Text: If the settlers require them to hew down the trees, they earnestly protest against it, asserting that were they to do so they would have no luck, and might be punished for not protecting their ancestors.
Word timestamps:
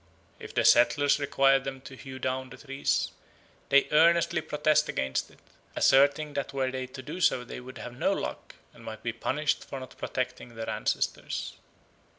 If 0.39 0.55
the 0.55 0.65
settlers 0.65 1.19
require 1.19 1.59
them 1.59 1.79
to 1.81 1.95
hew 1.95 2.17
down 2.17 2.49
the 2.49 2.57
trees, 2.57 3.11
they 3.69 3.87
earnestly 3.91 4.41
protest 4.41 4.89
against 4.89 5.29
it, 5.29 5.37
asserting 5.75 6.33
that 6.33 6.53
were 6.53 6.71
they 6.71 6.87
to 6.87 7.03
do 7.03 7.21
so 7.21 7.43
they 7.43 7.59
would 7.59 7.77
have 7.77 7.95
no 7.95 8.11
luck, 8.11 8.55
and 8.73 8.83
might 8.83 9.03
be 9.03 9.13
punished 9.13 9.63
for 9.63 9.79
not 9.79 9.95
protecting 9.99 10.55
their 10.55 10.71
ancestors. 10.71 11.53